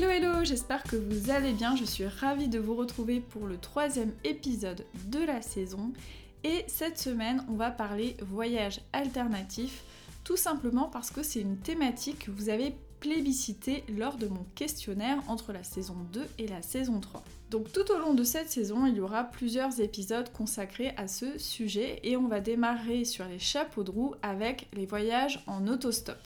[0.00, 3.58] Hello hello, j'espère que vous allez bien, je suis ravie de vous retrouver pour le
[3.58, 5.92] troisième épisode de la saison
[6.42, 9.82] et cette semaine on va parler voyage alternatif
[10.24, 15.18] tout simplement parce que c'est une thématique que vous avez plébiscité lors de mon questionnaire
[15.28, 17.22] entre la saison 2 et la saison 3.
[17.50, 21.38] Donc tout au long de cette saison, il y aura plusieurs épisodes consacrés à ce
[21.38, 26.16] sujet et on va démarrer sur les chapeaux de roue avec les voyages en autostop.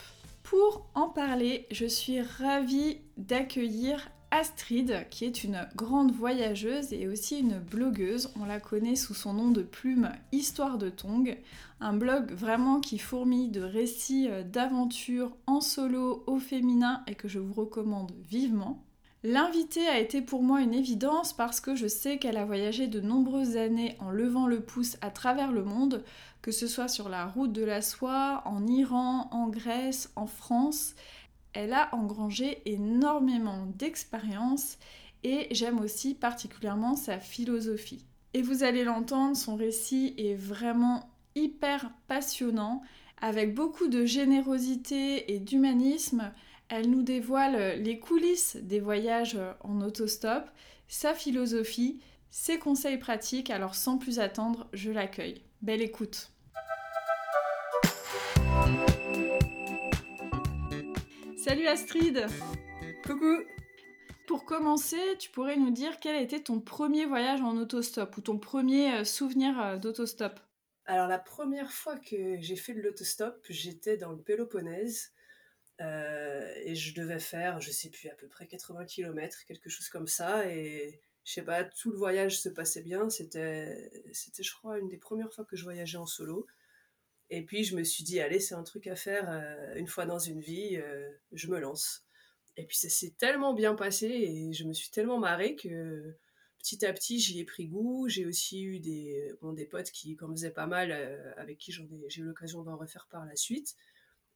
[0.45, 7.39] Pour en parler, je suis ravie d'accueillir Astrid, qui est une grande voyageuse et aussi
[7.39, 8.31] une blogueuse.
[8.39, 11.35] On la connaît sous son nom de plume Histoire de Tong,
[11.79, 17.27] un blog vraiment qui fourmille de récits euh, d'aventures en solo au féminin et que
[17.27, 18.85] je vous recommande vivement.
[19.27, 23.01] L'invitée a été pour moi une évidence parce que je sais qu'elle a voyagé de
[23.01, 26.03] nombreuses années en levant le pouce à travers le monde,
[26.43, 30.93] que ce soit sur la route de la soie, en Iran, en Grèce, en France.
[31.53, 34.77] Elle a engrangé énormément d'expérience
[35.23, 38.05] et j'aime aussi particulièrement sa philosophie.
[38.35, 42.83] Et vous allez l'entendre, son récit est vraiment hyper passionnant,
[43.23, 46.31] avec beaucoup de générosité et d'humanisme.
[46.67, 50.49] Elle nous dévoile les coulisses des voyages en autostop,
[50.87, 55.43] sa philosophie, ses conseils pratiques, alors sans plus attendre, je l'accueille.
[55.61, 56.31] Belle écoute.
[61.37, 62.25] Salut Astrid.
[63.05, 63.43] Coucou.
[64.27, 68.21] Pour commencer, tu pourrais nous dire quel a été ton premier voyage en autostop ou
[68.21, 70.39] ton premier euh, souvenir euh, d'autostop?
[70.87, 75.11] Alors la première fois que j'ai fait de l'autostop, j'étais dans le Péloponnèse
[75.81, 79.89] euh, et je devais faire, je sais plus, à peu près 80 km, quelque chose
[79.89, 80.49] comme ça.
[80.49, 83.09] Et je sais pas, tout le voyage se passait bien.
[83.09, 86.47] C'était, c'était, je crois, une des premières fois que je voyageais en solo.
[87.29, 90.05] Et puis je me suis dit, allez, c'est un truc à faire euh, une fois
[90.05, 92.05] dans une vie, euh, je me lance.
[92.55, 96.15] Et puis ça s'est tellement bien passé et je me suis tellement marrée que
[96.59, 98.07] petit à petit j'y ai pris goût.
[98.07, 100.91] J'ai aussi eu des, bon, des potes qui en faisaient pas mal,
[101.35, 103.75] avec qui j'en ai, j'ai eu l'occasion d'en refaire par la suite.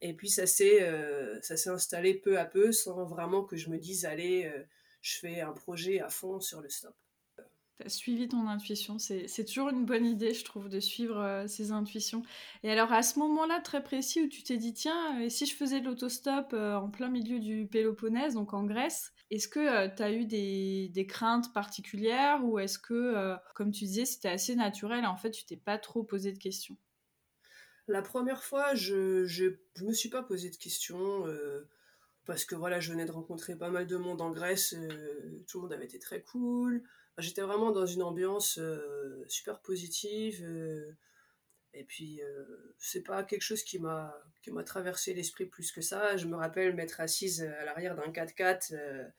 [0.02, 3.68] Et puis ça s'est euh, ça s'est installé peu à peu sans vraiment que je
[3.68, 4.62] me dise allez, euh,
[5.02, 6.94] je fais un projet à fond sur le stop.
[7.78, 11.46] Tu as suivi ton intuition, c'est toujours une bonne idée, je trouve, de suivre euh,
[11.46, 12.22] ses intuitions.
[12.62, 15.54] Et alors à ce moment-là très précis où tu t'es dit tiens, et si je
[15.54, 20.12] faisais de l'autostop en plein milieu du Péloponnèse, donc en Grèce, est-ce que tu as
[20.12, 25.16] eu des, des, craintes particulières ou est-ce que, comme tu disais, c'était assez naturel en
[25.16, 26.76] fait tu t'es pas trop posé de questions?
[27.90, 29.50] La première fois, je, je,
[29.82, 31.68] me suis pas posé de questions euh,
[32.24, 35.58] parce que voilà, je venais de rencontrer pas mal de monde en Grèce, euh, tout
[35.58, 36.82] le monde avait été très cool.
[37.18, 40.42] J'étais vraiment dans une ambiance euh, super positive.
[41.74, 42.20] et puis,
[42.78, 46.16] c'est pas quelque chose qui m'a qui m'a traversé l'esprit plus que ça.
[46.16, 49.12] Je me rappelle m'être assise à l'arrière d'un 4x4.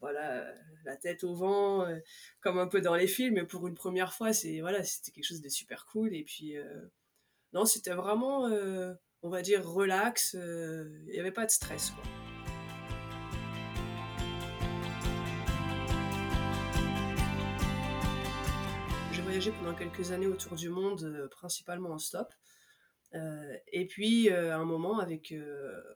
[0.00, 1.86] voilà, la tête au vent,
[2.40, 3.34] comme un peu dans les films.
[3.34, 6.14] Mais pour une première fois, c'est voilà, c'était quelque chose de super cool.
[6.14, 6.56] Et puis,
[7.52, 10.34] non, c'était vraiment, euh, on va dire, relax.
[10.34, 11.92] Euh, il n'y avait pas de stress.
[19.12, 22.32] J'ai voyagé pendant quelques années autour du monde, euh, principalement en stop.
[23.72, 25.32] et puis, à un moment, avec,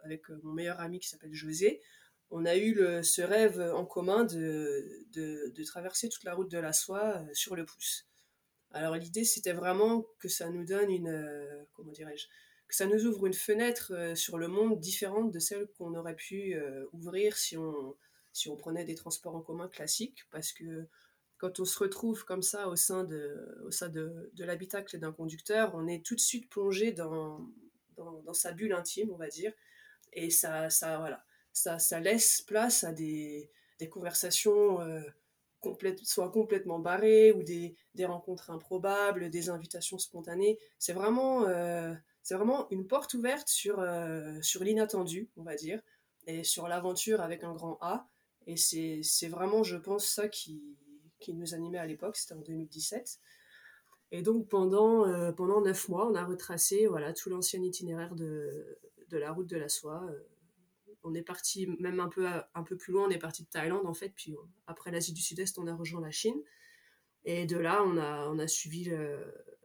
[0.05, 1.83] avec mon meilleur ami qui s'appelle José,
[2.31, 6.73] on a eu ce rêve en commun de, de, traverser toute la route de la
[6.73, 8.10] soie sur le pouce.
[8.73, 12.27] Alors l'idée c'était vraiment que ça nous donne une, euh, comment dirais-je,
[12.69, 16.15] que ça nous ouvre une fenêtre euh, sur le monde différente de celle qu'on aurait
[16.15, 17.97] pu euh, ouvrir si on,
[18.33, 20.87] si on prenait des transports en commun classiques, parce que
[21.39, 25.13] quand on se retrouve comme ça au sein de, au sein de, de l'habitacle d'un
[25.13, 27.49] conducteur, on est tout de suite plongé dans,
[27.97, 29.53] dans, dans, sa bulle intime, on va dire,
[30.13, 34.81] et ça, ça, voilà, ça, ça laisse place à des, des conversations
[36.03, 40.59] soit complètement barré ou des, des, rencontres improbables, des invitations spontanées.
[40.79, 41.95] C'est vraiment, euh,
[42.31, 45.81] vraiment une porte ouverte sur, euh, sur l'inattendu, on va dire,
[46.27, 48.09] et sur l'aventure avec un grand A.
[48.47, 50.63] Et c'est vraiment, je pense, ça qui,
[51.19, 53.19] qui nous animait à l'époque, c'était en 2017.
[54.13, 58.79] Et donc pendant, euh, pendant neuf mois, on a retracé voilà, tout l'ancien itinéraire de,
[59.09, 60.05] de la route de la soie.
[61.03, 63.87] On est parti même un peu, un peu plus loin, on est parti de Thaïlande
[63.87, 64.35] en fait, puis
[64.67, 66.41] après l'Asie du Sud-Est, on a rejoint la Chine.
[67.25, 68.91] Et de là, on a, on a suivi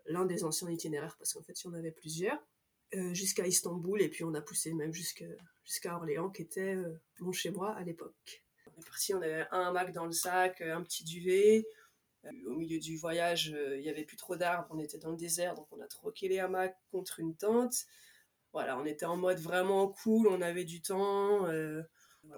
[0.05, 2.39] l'un des anciens itinéraires, parce qu'en fait, il y en avait plusieurs,
[3.11, 6.75] jusqu'à Istanbul, et puis on a poussé même jusqu'à Orléans, qui était
[7.19, 8.43] mon chez moi à l'époque.
[8.67, 11.65] On est parti, on avait un hamac dans le sac, un petit duvet,
[12.47, 15.17] au milieu du voyage, euh, il n'y avait plus trop d'arbres, on était dans le
[15.17, 17.85] désert, donc on a troqué les hamacs contre une tente.
[18.55, 21.83] Voilà, on était en mode vraiment cool, on avait du temps, euh,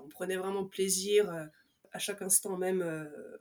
[0.03, 1.45] on prenait vraiment plaisir euh,
[1.91, 2.83] à chaque instant, même,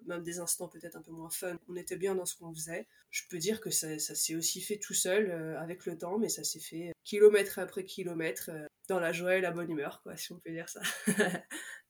[0.05, 1.57] même des instants peut-être un peu moins fun.
[1.71, 2.87] On était bien dans ce qu'on faisait.
[3.11, 6.29] Je peux dire que ça, ça s'est aussi fait tout seul avec le temps, mais
[6.29, 8.51] ça s'est fait kilomètre après kilomètre
[8.89, 10.83] dans la joie et la bonne humeur, quoi, si on peut dire ça.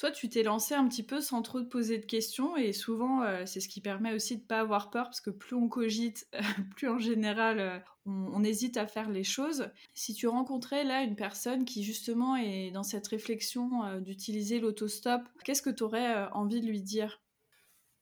[0.00, 3.22] Toi, tu t'es lancé un petit peu sans trop te poser de questions et souvent,
[3.22, 5.68] euh, c'est ce qui permet aussi de ne pas avoir peur parce que plus on
[5.68, 6.26] cogite,
[6.74, 9.68] plus en général, euh, on, hésite à faire les choses.
[9.92, 15.20] Si tu rencontrais là une personne qui justement est dans cette réflexion euh, d'utiliser l'autostop,
[15.44, 17.20] qu'est-ce que tu aurais envie de lui dire?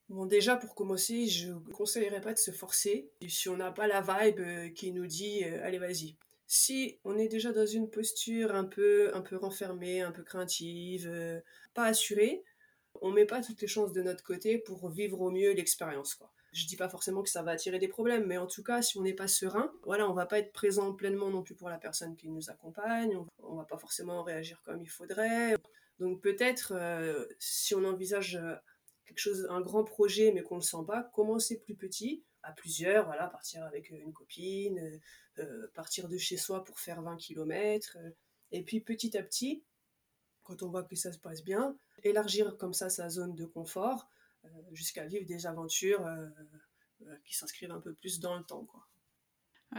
[0.08, 3.10] Bon, déjà, pour commencer, je ne conseillerais pas de se forcer.
[3.26, 6.14] Si on n'a pas la vibe qui nous dit allez, vas-y,
[6.48, 11.06] si on est déjà dans une posture un peu, un peu renfermée, un peu craintive,
[11.06, 11.40] euh,
[11.74, 12.42] pas assurée,
[13.02, 16.14] on met pas toutes les chances de notre côté pour vivre au mieux l'expérience.
[16.14, 16.32] Quoi.
[16.52, 18.96] Je dis pas forcément que ça va attirer des problèmes, mais en tout cas, si
[18.96, 21.76] on n'est pas serein, voilà, on va pas être présent pleinement non plus pour la
[21.76, 25.54] personne qui nous accompagne, on, va pas forcément réagir comme il faudrait.
[25.98, 28.54] Donc peut-être, euh, si on envisage euh,
[29.04, 33.04] quelque chose, un grand projet, mais qu'on le sent pas, commencer plus petit, à plusieurs,
[33.04, 34.98] voilà, partir avec une copine,
[35.74, 37.96] partir de chez soi pour faire 20 km.
[37.96, 38.10] Euh,
[38.52, 39.62] et puis petit à petit,
[40.42, 44.08] quand on voit que ça se passe bien, élargir comme ça sa zone de confort
[44.44, 46.06] euh, jusqu'à vivre des aventures
[47.24, 48.64] qui s'inscrivent un peu plus dans le temps.
[48.64, 48.86] Quoi.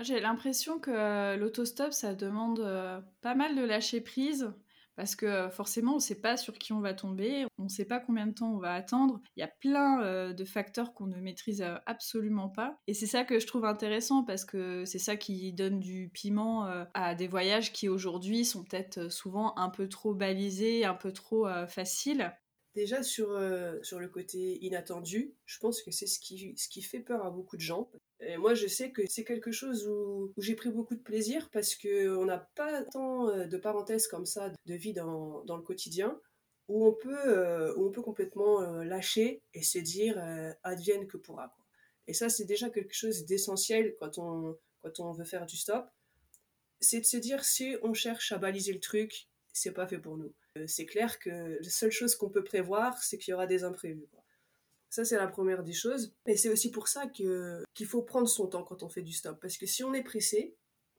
[0.03, 2.59] J'ai l'impression que l'autostop, ça demande
[3.21, 4.53] pas mal de lâcher prise
[4.99, 7.69] parce que euh, forcément, on ne sait pas sur qui on va tomber, on ne
[7.69, 9.21] sait pas combien de temps on va attendre.
[9.37, 12.77] Il y a plein euh, de facteurs qu'on ne maîtrise euh, absolument pas.
[12.85, 16.67] Et c'est ça que je trouve intéressant parce que c'est ça qui donne du piment
[16.93, 21.47] à des voyages qui aujourd'hui sont peut-être souvent un peu trop balisés, un peu trop
[21.69, 22.33] faciles.
[22.79, 23.37] Déjà sur,
[23.83, 27.29] sur le côté inattendu, je pense que c'est ce qui, ce qui fait peur à
[27.29, 27.89] beaucoup de gens.
[28.21, 31.75] Et moi, je sais que c'est quelque chose où, j'ai pris beaucoup de plaisir parce
[31.75, 36.17] qu'on n'a pas tant euh, de parenthèses comme ça de vie dans, dans le quotidien
[36.69, 40.17] où on peut, euh, où on peut complètement euh, lâcher et se dire
[40.63, 41.53] advienne que pourra.
[42.07, 45.85] Et ça, c'est déjà quelque chose d'essentiel quand on, quand on veut faire du stop.
[46.79, 50.17] C'est de se dire si on cherche à baliser le truc, c'est pas fait pour
[50.17, 50.33] nous.
[50.67, 54.07] c'est clair que la seule chose qu'on peut prévoir, c'est qu'il y aura des imprévus.
[54.89, 56.13] Ça, c'est la première des choses.
[56.25, 59.13] Et c'est aussi pour ça que, qu'il faut prendre son temps quand on fait du
[59.13, 59.39] stop.
[59.39, 60.55] Parce que si on est pressé,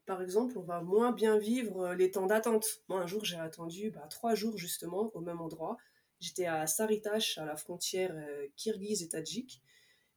[0.07, 2.67] par exemple, on va moins bien vivre euh, les temps d'attente.
[2.89, 5.77] Moi, un jour, j'ai attendu bah, trois jours justement au même endroit.
[6.21, 9.63] J'étais à Saritash, à la frontière euh, kirghize et tadjik.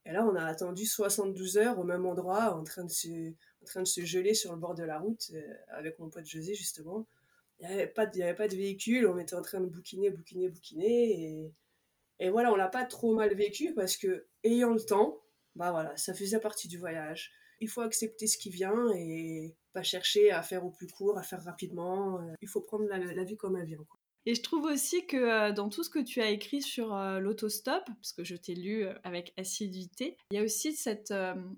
[0.05, 3.65] Et là, on a attendu 72 heures au même endroit, en train de se, en
[3.65, 6.53] train de se geler sur le bord de la route, euh, avec mon pote José,
[6.55, 7.07] justement.
[7.63, 11.11] Il n'y avait, avait pas de véhicule, on était en train de bouquiner, bouquiner, bouquiner.
[11.11, 11.53] Et
[12.19, 15.21] et voilà, on l'a pas trop mal vécu parce que, ayant le temps,
[15.55, 17.31] bah voilà, ça faisait partie du voyage.
[17.59, 21.23] Il faut accepter ce qui vient et pas chercher à faire au plus court, à
[21.23, 22.19] faire rapidement.
[22.41, 23.85] Il faut prendre la, vie comme elle vient.
[24.25, 27.19] Et je trouve aussi que euh, dans tout ce que tu as écrit sur euh,
[27.19, 31.13] l'autostop, parce que je t'ai lu euh, avec assiduité, il y a aussi cette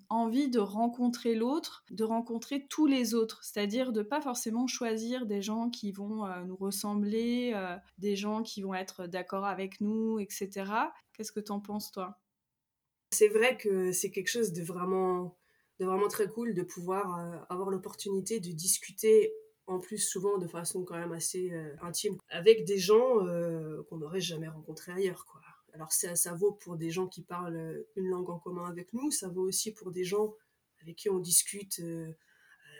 [0.09, 5.41] envie de rencontrer l'autre, de rencontrer tous les autres, c'est-à-dire de pas forcément choisir des
[5.41, 7.53] gens qui vont nous ressembler,
[7.97, 10.65] des gens qui vont être d'accord avec nous, etc.
[11.13, 12.19] Qu'est-ce que t'en penses toi?
[13.11, 15.37] C'est vrai que c'est quelque chose de vraiment,
[15.79, 19.33] de vraiment très cool de pouvoir avoir l'opportunité de discuter
[19.67, 23.97] en plus souvent de façon quand même assez euh, intime, avec des gens euh, qu'on
[23.97, 25.25] n'aurait jamais rencontrés ailleurs.
[25.25, 25.41] Quoi.
[25.73, 28.93] Alors ça, ça vaut pour des gens qui parlent euh, une langue en commun avec
[28.93, 30.35] nous, ça vaut aussi pour des gens
[30.81, 31.81] avec qui on discute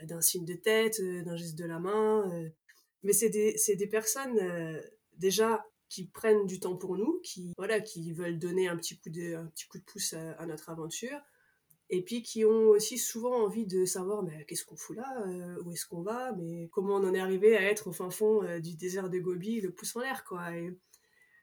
[0.03, 2.51] d'un signe de tête, d'un geste de la main.
[3.01, 4.79] mais c'est des, des, personnes
[5.13, 9.09] déjà qui prennent du temps pour nous, qui, voilà, qui veulent donner un petit coup
[9.09, 11.19] de, un petit coup de pouce à notre aventure
[11.89, 15.61] et puis qui ont aussi souvent envie de savoir mais qu'est-ce qu'on fout là, euh,
[15.63, 18.43] où est-ce qu'on va, mais comment on en est arrivé à être au fin fond
[18.43, 20.51] euh, du désert de Gobi, le pouce en l'air quoi.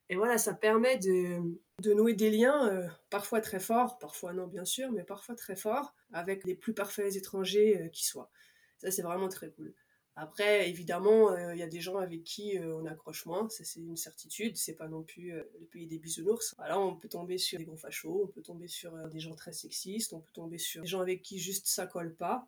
[0.09, 1.41] Et, voilà, ça permet de,
[1.81, 5.57] de nouer des liens euh, parfois très forts, parfois non bien sûr, mais parfois très
[5.57, 8.31] forts avec les plus parfaits étrangers qui soient.
[8.79, 9.75] Ça c'est vraiment très cool.
[10.15, 13.65] Après, évidemment, euh, il y a des gens avec qui euh, on accroche moins, ça
[13.65, 16.55] c'est une certitude, c'est pas non plus euh, le pays des bisounours.
[16.59, 19.53] Voilà, on peut tomber sur des gros fachos, on peut tomber sur des gens très
[19.53, 22.47] sexistes, on peut tomber sur des gens avec qui juste ça colle pas.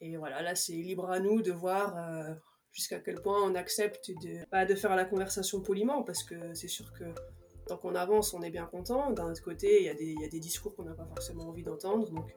[0.00, 1.96] Et voilà, là c'est libre à nous de voir
[2.70, 6.68] jusqu'à quel point on accepte de, bah, de faire la conversation poliment, parce que c'est
[6.68, 7.04] sûr que
[7.66, 9.10] tant qu'on avance, on est bien content.
[9.10, 12.08] D'un autre côté, il y, y, a des discours qu'on n'a pas forcément envie d'entendre.
[12.10, 12.32] Donc...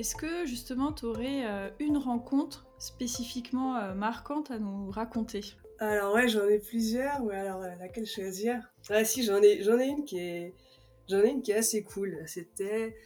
[0.00, 5.42] Est-ce que justement tu aurais euh, une rencontre spécifiquement euh, marquante à nous raconter?
[5.78, 8.72] Alors ouais, j'en ai plusieurs, mais alors euh, laquelle choisir?
[8.88, 10.54] Ah si, j'en ai, j'en ai une qui est,
[11.06, 12.18] j'en ai une qui est assez cool.
[12.24, 12.96] C'était,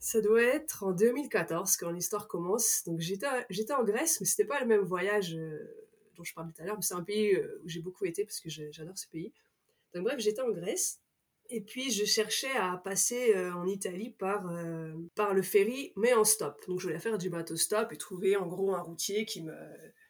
[0.00, 2.82] ça doit être en 2014 quand l'histoire commence.
[2.84, 5.34] Donc j'étais, j'étais en Grèce, mais c'était pas le même voyage
[6.14, 6.76] dont je parlais tout à l'heure.
[6.76, 9.32] Mais c'est un pays où j'ai beaucoup été parce que j'adore ce pays.
[9.94, 11.00] Donc bref, j'étais en Grèce.
[11.50, 14.44] Et puis je cherchais à passer en Italie par,
[15.14, 16.62] par le ferry, mais en stop.
[16.68, 19.54] Donc je voulais faire du bateau stop et trouver en gros un routier qui me,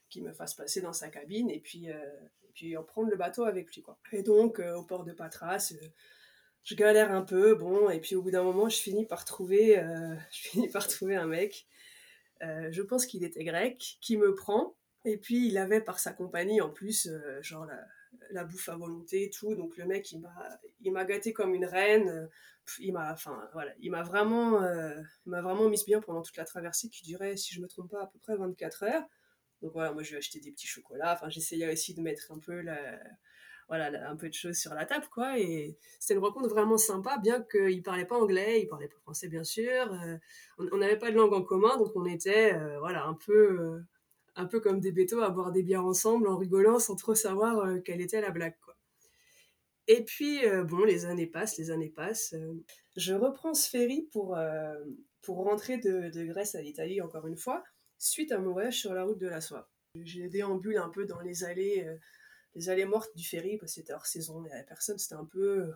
[0.09, 3.45] qui me fasse passer dans sa cabine et puis, et puis en prendre le bateau
[3.45, 3.83] avec lui.
[3.83, 3.99] Quoi.
[4.11, 5.73] Et donc au port de Patras,
[6.69, 9.79] je galère un peu, bon, et puis au bout d'un moment, je finis par trouver,
[9.79, 11.67] euh, je finis par trouver un mec,
[12.43, 14.77] euh, je pense qu'il était grec, qui me prend,
[15.07, 17.87] et puis il avait par sa compagnie en plus, euh, genre la,
[18.31, 21.55] la, bouffe à volonté et tout, donc le mec, il m'a, il m'a gâté comme
[21.55, 22.29] une reine,
[22.81, 26.45] il m'a, enfin voilà, il m'a vraiment, il m'a vraiment mis bien pendant toute la
[26.45, 29.05] traversée qui durait, si je me trompe pas, à peu près 24 heures.
[29.63, 32.39] Donc voilà, moi je ai acheté des petits chocolats, enfin j'essayais aussi de mettre un
[32.39, 32.99] peu la
[33.69, 35.39] voilà, un peu de choses sur la table, quoi.
[35.39, 39.29] Et c'était une rencontre vraiment sympa, bien qu'il parlait pas anglais, il parlait pas français,
[39.29, 39.93] bien sûr.
[39.93, 40.17] Euh,
[40.59, 43.81] on n'avait pas de langue en commun, donc on était, euh, voilà, un peu, euh,
[44.39, 47.83] un peu comme des bétos à boire des bières ensemble, en rigolant, sans trop savoir
[47.85, 48.77] quelle était la blague, quoi.
[49.89, 52.35] Et puis, bon, les années passent, les années passent.
[52.97, 54.39] je reprends ce ferry pour,
[55.23, 57.65] pour rentrer de, Grèce à l'Italie, encore une fois,
[57.99, 59.71] suite à mon voyage sur la route de la soie.
[59.95, 61.89] J'ai déambulé un peu dans les allées
[62.55, 65.15] les allées mortes du ferry, parce que c'était hors saison, il n'y avait personne, c'était
[65.15, 65.73] un peu.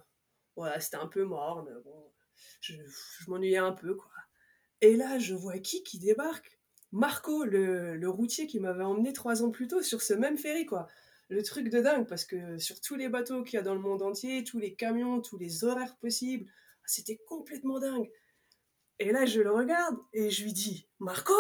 [0.57, 1.71] Voilà, c'était un peu morne.
[1.85, 2.12] Bon,
[2.61, 2.75] je,
[3.28, 4.11] m'ennuyais un peu, quoi.
[4.81, 6.61] Et là, je vois qui qui débarque
[6.92, 10.88] Marco, le, routier qui m'avait emmené trois ans plus tôt sur ce même ferry, quoi.
[11.28, 13.80] Le truc de dingue, parce que sur tous les bateaux qu'il y a dans le
[13.80, 16.50] monde entier, tous les camions, tous les horaires possibles,
[16.84, 18.11] c'était complètement dingue.
[18.99, 21.32] Et là, je le regarde et je lui dis Marco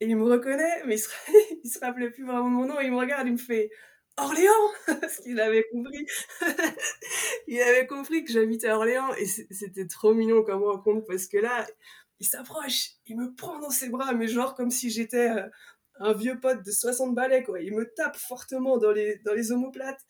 [0.00, 1.08] Et il me reconnaît, mais il se,
[1.64, 2.80] se rappelait plus vraiment de mon nom.
[2.80, 3.70] Et il me regarde, il me fait
[4.18, 4.52] Orléans
[5.00, 6.06] Parce qu'il avait compris.
[7.46, 11.66] il avait compris que j'habitais Orléans et c'était trop mignon comme rencontre parce que là,
[12.20, 15.48] il s'approche, il me prend dans ses bras, mais genre comme si j'étais euh,
[16.00, 17.60] un vieux pote de 60 balais, quoi.
[17.60, 20.00] Il me tape fortement dans les, dans les omoplates.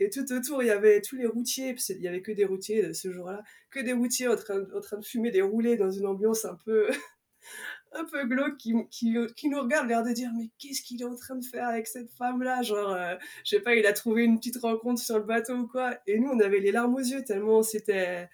[0.00, 2.44] Et tout autour, il y avait tous les routiers, parce qu'il y avait que des
[2.44, 5.76] routiers euh, ce jour-là, que des routiers en train, en train de fumer des roulés
[5.76, 6.88] dans une ambiance un peu,
[7.92, 11.06] un peu glauque qui, qui, qui nous regarde, l'air de dire mais qu'est-ce qu'il est
[11.06, 12.62] en train de faire avec cette femme-là?
[12.62, 15.68] Genre, euh, je sais pas, il a trouvé une petite rencontre sur le bateau ou
[15.68, 15.96] quoi.
[16.08, 18.28] Et nous, on avait les larmes aux yeux tellement c'était.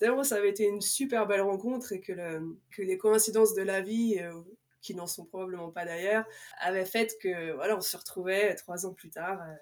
[0.00, 3.62] Tellement ça avait été une super belle rencontre et que, le, que les coïncidences de
[3.62, 4.32] la vie, euh,
[4.80, 6.24] qui n'en sont probablement pas d'ailleurs,
[6.58, 9.54] avaient fait que voilà, on se retrouvait trois ans plus tard euh,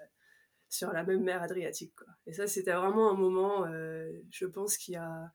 [0.70, 1.92] sur la même mer Adriatique.
[1.94, 2.08] Quoi.
[2.26, 3.66] Et ça, c'était vraiment un moment,
[4.30, 5.30] je pense, qui a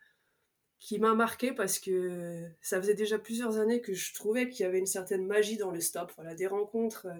[0.84, 4.68] qui m'a marqué parce que ça faisait déjà plusieurs années que je trouvais qu'il y
[4.68, 6.12] avait une certaine magie dans le stop.
[6.18, 7.20] Voilà, des rencontres euh,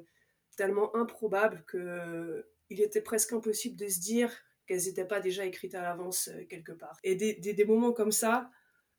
[0.58, 4.34] tellement improbables que euh, il était presque impossible de se dire
[4.66, 6.98] qu'elles n'étaient pas déjà écrites à l'avance euh, quelque part.
[7.04, 8.50] Et des, des, moments comme ça,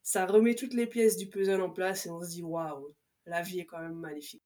[0.03, 2.95] ça remet toutes les pièces du puzzle en place et on se dit waouh,
[3.27, 4.43] la vie est quand même magnifique.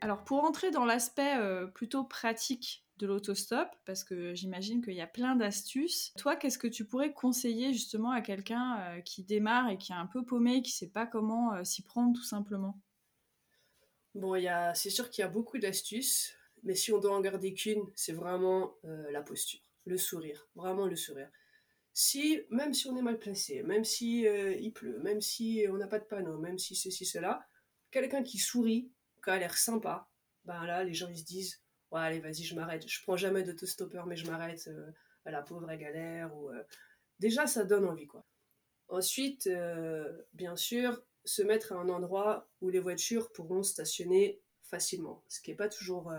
[0.00, 5.00] Alors pour entrer dans l'aspect euh, plutôt pratique de l'autostop, parce que j'imagine qu'il y
[5.00, 9.70] a plein d'astuces, toi qu'est-ce que tu pourrais conseiller justement à quelqu'un euh, qui démarre
[9.70, 12.24] et qui est un peu paumé, qui ne sait pas comment euh, s'y prendre tout
[12.24, 12.78] simplement?
[14.14, 14.34] Bon,
[14.74, 18.14] c'est sûr qu'il y a beaucoup d'astuces, mais si on doit en garder qu'une, c'est
[18.14, 21.30] vraiment la posture, le sourire, vraiment le sourire.
[21.92, 25.86] Si, même si on est mal placé, même si il pleut, même si on n'a
[25.86, 27.46] pas de panneau, même si ceci, cela,
[27.92, 28.90] quelqu'un qui sourit,
[29.22, 30.08] qui a l'air sympa,
[30.44, 32.86] ben là, les gens ils se disent ouais, allez, vas-y, je m'arrête.
[32.88, 34.68] Je prends jamais d'autostopper, mais je m'arrête.
[34.68, 34.90] Euh,
[35.26, 36.34] la pauvre galère.
[36.36, 36.62] Ou, euh,
[37.18, 38.24] Déjà, ça donne envie, quoi.
[38.88, 45.22] Ensuite, euh, bien sûr, se mettre à un endroit où les voitures pourront stationner facilement,
[45.28, 46.12] ce qui n'est pas toujours,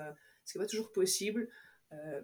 [0.55, 1.49] pas toujours possible.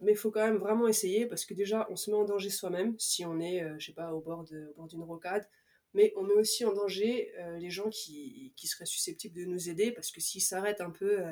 [0.01, 2.51] mais il faut quand même vraiment essayer parce que déjà, on se met en danger
[2.51, 5.47] soi-même si on est, je sais pas, au bord d'une rocade
[5.93, 9.91] mais on met aussi en danger les gens qui, qui, seraient susceptibles de nous aider,
[9.91, 11.23] parce que s'ils s'arrêtent un peu,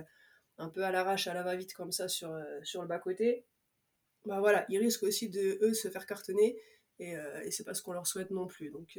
[0.58, 3.46] un peu à l'arrache, à la va-vite comme ça sur, euh, sur le bas-côté,
[4.26, 6.58] bah voilà, ils risquent aussi de, eux, se faire cartonner,
[7.00, 8.70] et, et c'est pas ce qu'on leur souhaite non plus.
[8.70, 8.98] Donc,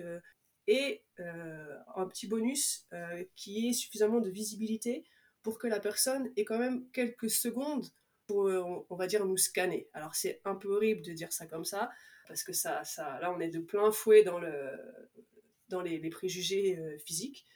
[0.67, 2.87] et un petit bonus
[3.35, 5.05] qui est suffisamment de visibilité
[5.43, 7.87] pour que la personne ait quand même quelques secondes
[8.27, 8.45] pour,
[8.91, 9.89] on va dire, nous scanner.
[9.95, 11.91] Alors c'est un peu horrible de dire ça comme ça,
[12.29, 14.71] parce que ça, ça, là on est de plein fouet dans, le,
[15.69, 17.47] dans les, préjugés physiques.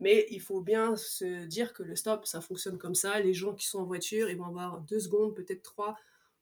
[0.00, 3.18] Mais il faut bien se dire que le stop, ça fonctionne comme ça.
[3.20, 5.96] Les gens qui sont en voiture, ils vont avoir deux secondes, peut-être trois,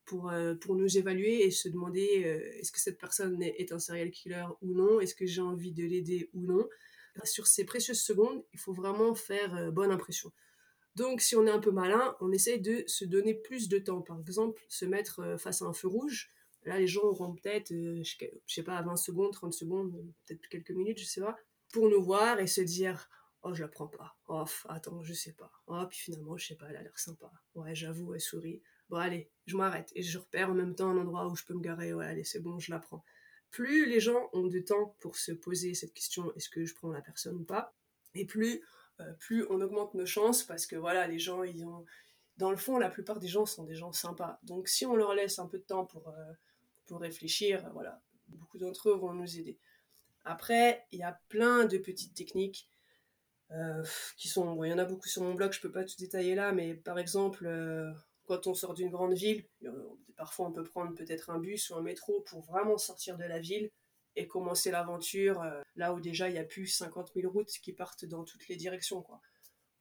[0.07, 3.79] pour, euh, pour nous évaluer et se demander euh, est-ce que cette personne est un
[3.79, 6.67] serial killer ou non, est-ce que j'ai envie de l'aider ou non?
[7.25, 10.33] Sur ces précieuses secondes, il faut vraiment faire euh, bonne impression.
[10.95, 14.01] Donc si on est un peu malin, on essaye de se donner plus de temps.
[14.01, 16.31] Par exemple, se mettre face à un feu rouge.
[16.65, 19.93] Là, les gens auront peut-être, je sais pas, 20 secondes, 30 secondes,
[20.27, 21.37] peut-être quelques minutes, je sais pas,
[21.71, 23.11] pour nous voir et se dire
[23.47, 24.17] Oh, je la prends pas.
[24.29, 25.53] Oh, attends, je sais pas.
[25.67, 27.31] Oh, puis finalement, je sais pas, elle a l'air sympa.
[27.55, 30.99] Ouais, j'avoue, elle sourit bon allez, je m'arrête et je repère en même temps un
[30.99, 33.05] endroit où je peux me garer, ouais allez c'est bon, je la prends.
[33.51, 36.91] Plus les gens ont du temps pour se poser cette question, est-ce que je prends
[36.91, 37.75] la personne ou pas,
[38.15, 38.63] et plus,
[39.01, 41.85] euh, plus on augmente nos chances parce que voilà, les gens, ils ont...
[42.37, 44.39] Dans le fond, la plupart des gens sont des gens sympas.
[44.43, 46.33] Donc si on leur laisse un peu de temps pour, euh,
[46.87, 49.59] pour réfléchir, voilà, beaucoup d'entre eux vont nous aider.
[50.25, 52.69] Après, il y a plein de petites techniques
[54.17, 54.65] qui sont...
[54.65, 56.75] il y en a beaucoup sur mon blog, je peux pas tout détailler là, mais
[56.75, 57.47] par exemple
[58.27, 59.45] quand on sort d'une grande ville,
[60.17, 63.39] parfois on peut prendre peut-être un bus ou un métro pour vraiment sortir de la
[63.39, 63.71] ville
[64.17, 67.73] et commencer l'aventure euh, là où déjà il y a plus 50 000 routes qui
[67.73, 69.03] partent dans toutes les directions.
[69.03, 69.21] Quoi.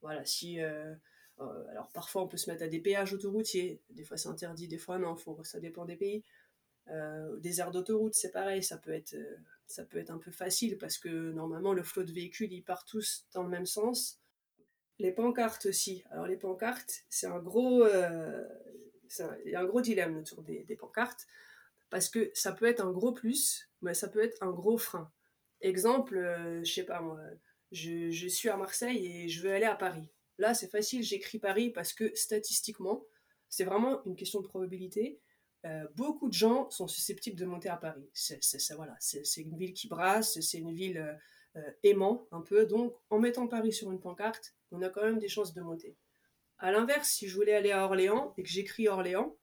[0.02, 0.60] Voilà, si.
[0.62, 0.94] Euh,
[1.40, 4.70] euh, alors parfois on peut se mettre à des péages autoroutiers, des fois c'est interdit,
[4.70, 6.24] des fois non, faut, ça dépend des pays.
[7.40, 9.18] des aires d'autoroute, c'est pareil, ça peut, être,
[9.68, 12.88] ça peut être un peu facile parce que normalement le flot de véhicules ils partent
[12.88, 14.22] tous dans le même sens
[15.00, 16.04] les pancartes aussi.
[16.12, 18.44] Alors les pancartes, c'est un gros, euh,
[19.20, 21.28] un gros dilemme autour des, pancartes
[21.90, 25.12] parce que ça peut être un gros plus, mais ça peut être un gros frein.
[25.62, 27.20] Exemple, euh, je sais pas moi,
[27.72, 30.10] je, suis à Marseille et je veux aller à Paris.
[30.38, 33.06] Là, c'est facile, j'écris Paris parce que statistiquement,
[33.50, 35.20] c'est vraiment une question de probabilité.
[35.66, 38.08] Euh, beaucoup de gens sont susceptibles de monter à Paris.
[38.14, 38.40] C'est,
[38.76, 41.18] voilà, c'est, une ville qui brasse, c'est une ville
[41.84, 42.66] aimant un peu.
[42.66, 45.96] Donc, en mettant Paris sur une pancarte, on a quand même des chances de monter.
[46.58, 49.36] À l'inverse, si je voulais aller à Orléans et que j'écris Orléans,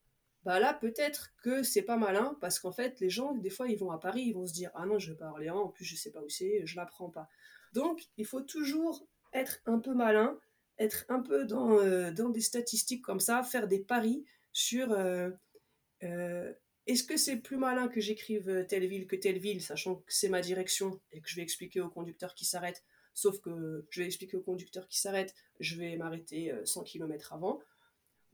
[0.44, 3.78] bah là peut-être que c'est pas malin parce qu'en fait les gens des fois ils
[3.78, 5.68] vont à Paris, ils vont se dire ah non je vais pas à Orléans, en
[5.68, 7.28] plus je sais pas où c'est, je l'apprends pas.
[7.72, 10.38] Donc il faut toujours être un peu malin,
[10.78, 15.30] être un peu dans, euh, dans des statistiques comme ça, faire des paris sur euh,
[16.02, 16.52] euh,
[16.86, 20.28] est-ce que c'est plus malin que j'écrive telle ville que telle ville, sachant que c'est
[20.28, 22.82] ma direction et que je vais expliquer au conducteur qui s'arrête?
[23.14, 27.32] Sauf que je vais expliquer au conducteur qui s'arrête, je vais m'arrêter 100 euh, km
[27.32, 27.60] avant.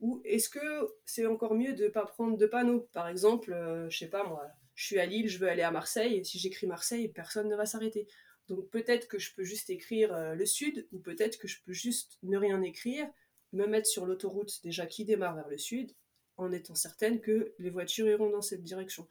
[0.01, 2.89] Ou est-ce que c'est encore mieux de ne pas prendre de panneaux?
[2.93, 5.73] Par exemple, euh, je sais pas moi, je suis à Lille, je veux aller à
[5.73, 8.07] Marseille, et si j'écris Marseille, personne ne va s'arrêter.
[8.47, 11.73] Donc peut-être que je peux juste écrire euh, le sud, ou peut-être que je peux
[11.73, 13.07] juste ne rien écrire,
[13.53, 15.93] me mettre sur l'autoroute déjà qui démarre vers le sud,
[16.39, 19.07] en étant certaine que les voitures iront dans cette direction.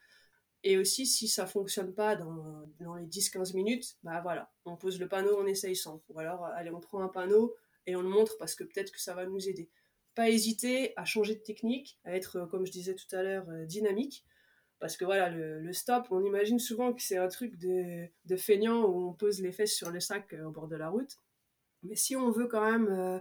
[0.64, 5.08] Et aussi, si ça fonctionne pas dans, les 10-15 minutes, bah voilà, on pose le
[5.08, 6.02] panneau, on essaye sans.
[6.10, 9.00] Ou alors, allez, on prend un panneau et on le montre parce que peut-être que
[9.00, 9.70] ça va nous aider.
[10.16, 13.66] Pas hésiter à changer de technique, à être, comme je disais tout à l'heure, euh,
[13.66, 14.26] dynamique.
[14.80, 18.84] Parce que voilà, le, stop, on imagine souvent que c'est un truc de, de, feignant
[18.84, 21.18] où on pose les fesses sur le sac euh, au bord de la route.
[21.84, 23.20] Mais si on veut quand même euh,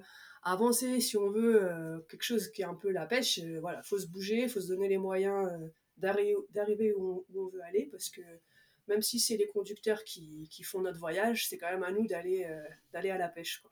[0.52, 4.06] avancer, si on veut quelque chose qui est un peu la pêche, voilà, faut se
[4.06, 5.50] bouger, faut se donner les moyens
[5.98, 8.22] d'arriver où, on veut aller, parce que
[8.88, 12.06] même si c'est les conducteurs qui, qui, font notre voyage, c'est quand même à nous
[12.06, 13.59] d'aller euh, d'aller à la pêche.
[13.59, 13.70] Quoi.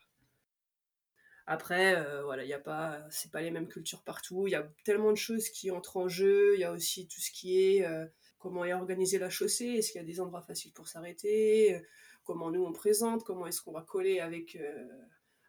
[1.46, 4.46] Après, euh, voilà, il y a pas, c'est pas les mêmes cultures partout.
[4.46, 6.54] Il y a tellement de choses qui entrent en jeu.
[6.54, 8.06] Il y a aussi tout ce qui est euh,
[8.38, 9.66] comment est organisée la chaussée.
[9.66, 11.80] Est-ce qu'il y a des endroits faciles pour s'arrêter
[12.24, 14.58] Comment nous on présente Comment est-ce qu'on va coller avec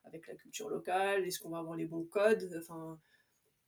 [0.05, 2.99] avec la culture locale Est-ce qu'on va avoir les bons codes Enfin,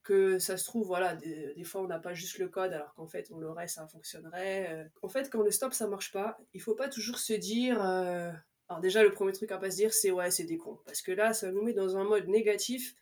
[0.07, 3.07] que ça se trouve, voilà, des, fois on n'a pas juste le code alors qu'en
[3.07, 4.69] fait on l'aurait, ça fonctionnerait.
[4.71, 4.87] Euh.
[5.01, 7.83] En fait, quand le stop ça marche pas, il faut pas toujours se dire.
[7.83, 8.31] Euh,
[8.69, 10.79] alors, déjà, le premier truc à pas se dire, c'est ouais, c'est des cons.
[10.85, 12.95] Parce que là, ça nous met dans un mode négatif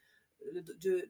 [0.55, 0.61] euh,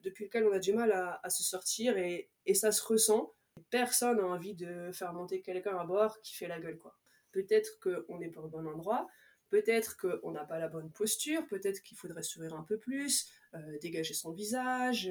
[0.02, 3.32] depuis lequel on a du mal à, se sortir et, ça se ressent.
[3.70, 6.94] Personne n'a envie de faire monter quelqu'un à bord qui fait la gueule, quoi.
[7.32, 9.08] Peut-être qu'on n'est pas au bon endroit,
[9.48, 13.30] peut-être qu'on n'a pas la bonne posture, peut-être qu'il faudrait sourire un peu plus,
[13.80, 15.10] dégager son visage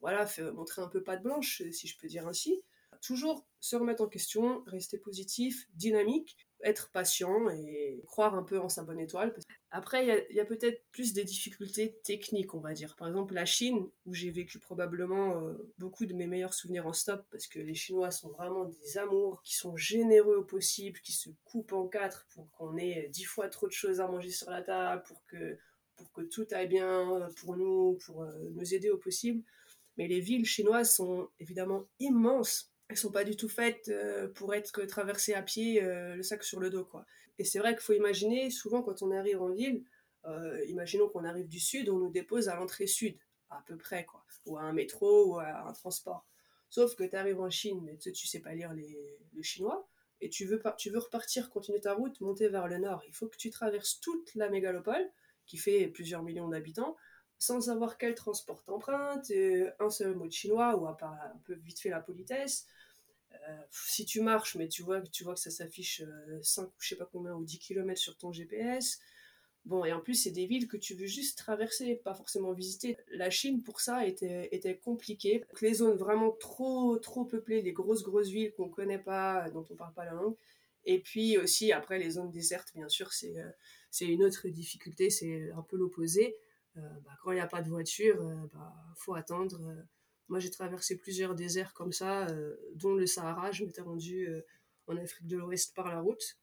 [0.00, 2.62] voilà, montrer un peu patte blanche, si je peux dire ainsi.
[3.02, 8.68] Toujours se remettre en question, rester positif, dynamique, être patient et croire un peu en
[8.68, 9.34] sa bonne étoile.
[9.70, 12.96] Après, il y a, peut-être plus des difficultés techniques, on va dire.
[12.96, 16.92] Par exemple, la Chine, où j'ai vécu probablement euh, beaucoup de mes meilleurs souvenirs en
[16.92, 21.12] stop, parce que les Chinois sont vraiment des amours, qui sont généreux au possible, qui
[21.12, 24.50] se coupent en quatre pour qu'on ait dix fois trop de choses à manger sur
[24.50, 25.58] la table, pour que,
[25.96, 29.42] pour que tout aille bien pour nous, pour euh, nous aider au possible.
[29.98, 32.72] Mais les villes chinoises sont évidemment immenses.
[32.88, 36.44] Elles sont pas du tout faites euh, pour être traversées à pied, euh, le sac
[36.44, 37.04] sur le dos, quoi.
[37.38, 39.84] Et c'est vrai qu'il faut imaginer, souvent quand on arrive en ville,
[40.24, 43.18] euh, imaginons qu'on arrive du sud, on nous dépose à l'entrée sud,
[43.50, 46.26] à peu près, quoi, ou à un métro, ou à un transport.
[46.70, 49.86] Sauf que tu arrives en Chine, mais tu, sais pas lire les, le chinois,
[50.20, 53.02] et tu veux, tu veux repartir, continuer ta route, monter vers le nord.
[53.06, 55.10] Il faut que tu traverses toute la mégalopole,
[55.44, 56.96] qui fait plusieurs millions d'habitants,
[57.38, 59.30] sans savoir quel transport t'empruntes,
[59.78, 62.66] un seul mot de chinois, ou à part un peu vite fait la politesse.
[63.32, 66.02] Euh, si tu marches, mais tu vois, que ça s'affiche
[66.42, 69.00] 5 euh, je sais pas combien, ou 10 km sur ton GPS.
[69.66, 72.96] Bon, et en plus, c'est des villes que tu veux juste traverser, pas forcément visiter.
[73.10, 75.44] La Chine, pour ça, était, compliquée.
[75.60, 79.74] Les zones vraiment trop, trop peuplées, les grosses, grosses villes qu'on connaît pas, dont on
[79.74, 80.36] parle pas la langue.
[80.84, 83.50] Et puis aussi, après, les zones désertes, bien sûr, c'est euh,
[84.00, 86.36] une autre difficulté, c'est un peu l'opposé.
[86.76, 89.60] Euh, bah, quand il n'y a pas de voiture, il euh, bah, faut attendre.
[90.28, 92.26] Moi, j'ai traversé plusieurs déserts comme ça,
[92.74, 93.52] dont le Sahara.
[93.52, 94.28] Je m'étais rendu
[94.86, 96.36] en Afrique de l'Ouest par la route.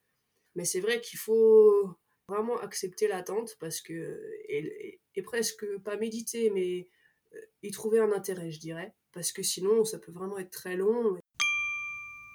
[0.55, 6.87] Mais c'est vrai qu'il faut vraiment accepter l'attente parce que et, presque pas méditer mais
[7.33, 10.75] euh, y trouver un intérêt je dirais parce que sinon ça peut vraiment être très
[10.75, 11.17] long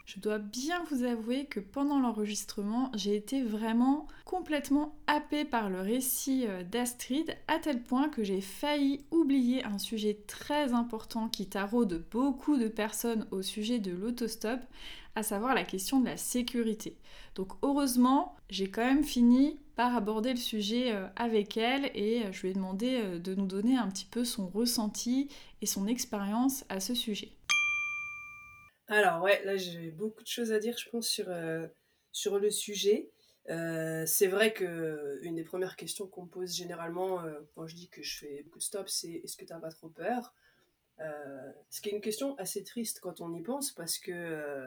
[0.09, 5.83] je dois bien vous avouer que pendant l'enregistrement, j'ai été vraiment complètement happée par le
[5.83, 11.47] récit euh, d'Astrid, à tel point que j'ai failli oublier un sujet très important qui
[11.47, 14.61] taraude beaucoup de personnes au sujet de l'autostop,
[15.15, 16.97] à savoir la question de la sécurité.
[17.35, 22.33] Donc heureusement, j'ai quand même fini par aborder le sujet euh, avec elle et euh,
[22.33, 25.29] je lui ai demandé de nous donner un petit peu son ressenti
[25.61, 27.38] et son expérience à ce sujet.
[28.89, 31.29] Alors ouais, là j'ai beaucoup de choses à dire je pense sur,
[32.11, 33.11] sur le sujet.
[33.47, 37.23] c'est vrai que une des premières questions qu'on pose généralement
[37.55, 39.71] quand je dis que je fais beaucoup de stop, c'est est-ce que tu n'as pas
[39.71, 40.35] trop peur?
[41.69, 44.67] Ce qui est une question assez triste quand on y pense parce que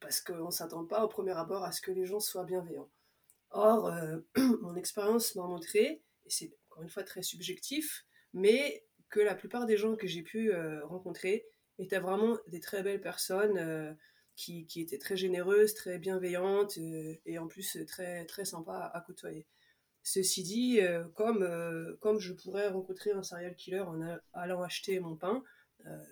[0.00, 2.90] parce qu'on ne s'attend pas au premier abord à ce que les gens soient bienveillants.
[3.50, 4.18] Or, euh,
[4.62, 9.66] mon expérience m'a montré, et c'est encore une fois très subjectif, mais que la plupart
[9.66, 10.52] des gens que j'ai pu
[11.78, 13.92] euh, rencontrer étaient vraiment des très belles personnes euh,
[14.36, 16.78] qui, qui, étaient très généreuses, très bienveillantes
[17.24, 19.46] et en plus très, très sympas à, côtoyer.
[20.02, 20.80] Ceci dit,
[21.14, 21.48] comme,
[22.00, 23.98] comme je pourrais rencontrer un serial killer en
[24.34, 25.42] allant acheter mon pain,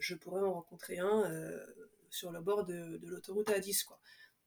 [0.00, 1.30] je pourrais en rencontrer un
[2.08, 3.84] sur le bord de, de l'autoroute A10.
[3.84, 4.00] Quoi.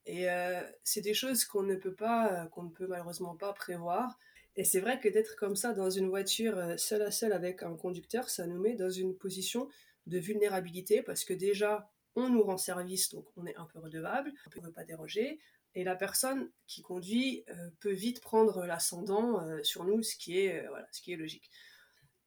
[0.07, 4.17] Et euh, c'est des choses qu'on ne peut pas, qu'on ne peut malheureusement pas prévoir.
[4.55, 7.61] Et c'est vrai que d'être comme ça dans une voiture euh, seul à seul avec
[7.61, 9.67] un conducteur, ça nous met dans une position
[10.07, 14.33] de vulnérabilité parce que déjà, on nous rend service, donc on est un peu redevable,
[14.55, 15.39] on ne peut pas déroger.
[15.75, 20.67] Et la personne qui conduit euh, peut vite prendre l'ascendant sur nous, ce qui est,
[20.67, 21.51] voilà, ce qui est logique.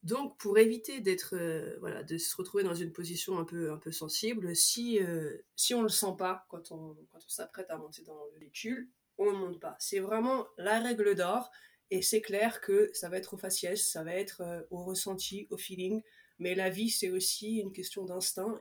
[0.02, 3.76] Donc, pour éviter d'être, euh, voilà, de se retrouver dans une position un peu, un
[3.76, 7.76] peu sensible, si, euh, si on le sent pas quand on, quand on s'apprête à
[7.76, 8.88] monter dans le véhicule,
[9.18, 9.76] on ne monte pas.
[9.78, 11.50] C'est vraiment la règle d'or,
[11.90, 15.46] et c'est clair que ça va être au faciès, ça va être euh, au ressenti,
[15.50, 16.02] au feeling,
[16.40, 18.58] mais la vie, c'est aussi une question d'instinct.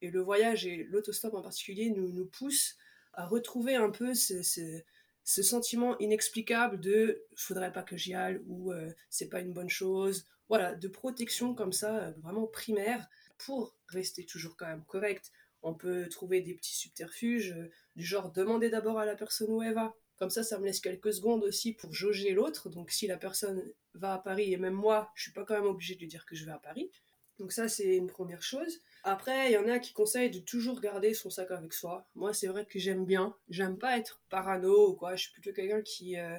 [0.00, 2.76] Et le voyage et l'autostop en particulier nous, nous poussent
[3.12, 4.82] à retrouver un peu ce,
[5.24, 8.72] sentiment inexplicable de faudrait pas que j'y aille ou
[9.08, 13.08] c'est pas une bonne chose voilà, de protection comme ça, euh, vraiment primaire,
[13.38, 15.32] pour rester toujours quand même correct.
[15.62, 19.62] On peut trouver des petits subterfuges, euh, du genre demander d'abord à la personne où
[19.62, 19.94] elle va.
[20.16, 22.68] Comme ça, ça me laisse quelques secondes aussi pour jauger l'autre.
[22.68, 23.62] Donc si la personne
[23.94, 26.26] va à Paris, et même moi, je suis pas quand même obligée de lui dire
[26.26, 26.90] que je vais à Paris.
[27.38, 28.80] Donc ça, c'est une première chose.
[29.02, 32.08] Après, il y en a qui conseillent de toujours garder son sac avec soi.
[32.14, 33.36] Moi, c'est vrai que j'aime bien.
[33.48, 35.16] J'aime pas être parano ou quoi.
[35.16, 36.38] Je suis plutôt quelqu'un qui, euh,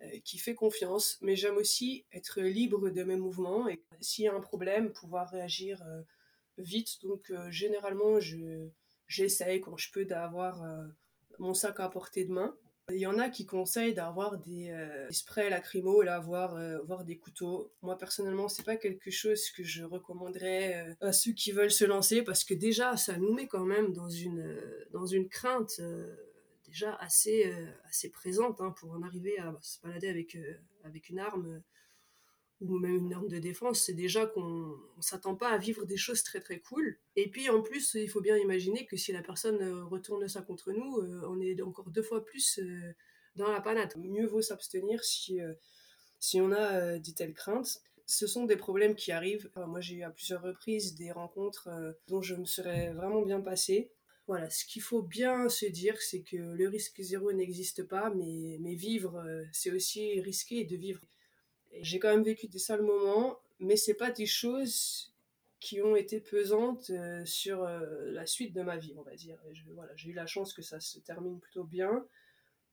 [0.00, 4.28] euh, qui fait confiance, mais j'aime aussi être libre de mes mouvements et s'il y
[4.28, 6.02] a un problème, pouvoir réagir euh,
[6.58, 7.02] vite.
[7.02, 8.68] Donc généralement, je,
[9.08, 10.62] j'essaye quand je peux d'avoir
[11.38, 12.56] mon sac à portée de main.
[12.90, 14.74] Il y en a qui conseillent d'avoir des,
[15.10, 17.72] sprays lacrymaux, là, voire, voire, des couteaux.
[17.80, 22.22] Moi, personnellement, c'est pas quelque chose que je recommanderais à ceux qui veulent se lancer
[22.22, 24.60] parce que déjà, ça nous met quand même dans une,
[24.92, 25.80] dans une crainte
[26.74, 31.08] déjà assez, euh, assez présente hein, pour en arriver à se balader avec, euh, avec
[31.08, 31.60] une arme euh,
[32.60, 35.96] ou même une arme de défense, c'est déjà qu'on ne s'attend pas à vivre des
[35.96, 36.98] choses très très cool.
[37.16, 40.72] Et puis en plus, il faut bien imaginer que si la personne retourne ça contre
[40.72, 42.60] nous, on est encore deux fois plus
[43.36, 43.94] dans la panade.
[43.96, 45.40] Mieux vaut s'abstenir si,
[46.20, 47.82] si on a des telles craintes.
[48.06, 49.50] Ce sont des problèmes qui arrivent.
[49.66, 51.68] moi, j'ai eu à plusieurs reprises des rencontres
[52.08, 53.90] dont je me serais vraiment bien passée
[54.26, 58.56] voilà, ce qu'il faut bien se dire, c'est que le risque zéro n'existe pas, mais,
[58.60, 61.00] mais vivre, euh, c'est aussi risquer de vivre.
[61.80, 65.12] J'ai quand même vécu des sales moments, mais c'est pas des choses
[65.60, 66.90] qui ont été pesantes
[67.24, 69.38] sur la suite de ma vie, on va dire.
[69.72, 72.04] voilà, j'ai eu la chance que ça se termine plutôt bien.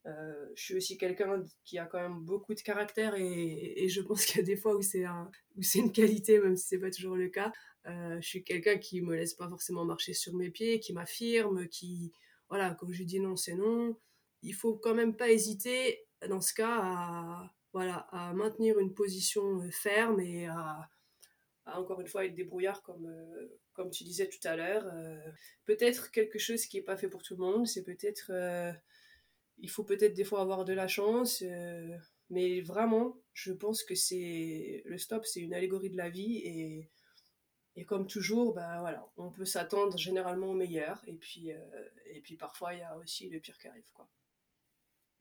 [0.08, 4.26] Euh, je suis aussi quelqu'un qui a quand même beaucoup de caractère et, je pense
[4.26, 5.30] qu'il y a des fois où c'est un,
[5.76, 7.52] une qualité, même si c'est pas toujours le cas.
[7.88, 11.68] Euh, je suis quelqu'un qui me laisse pas forcément marcher sur mes pieds, qui m'affirme,
[11.68, 12.14] qui,
[12.50, 13.98] voilà, quand je dis non, c'est non.
[14.44, 19.62] Il faut quand même pas hésiter, dans ce cas, à, voilà, à maintenir une position
[19.72, 20.90] ferme et à,
[21.66, 24.86] encore une fois être débrouillard comme, euh, comme tu disais tout à l'heure.
[25.66, 28.32] peut-être quelque chose qui est pas fait pour tout le monde, c'est peut-être
[29.62, 31.98] il faut peut-être des fois avoir de la chance, euh,
[32.30, 36.90] mais vraiment, je pense que c'est le stop, c'est une allégorie de la vie et,
[37.76, 42.22] et comme toujours, bah voilà, on peut s'attendre généralement au meilleur et puis, euh, et
[42.22, 44.10] puis parfois il y a aussi le pire qui arrive quoi.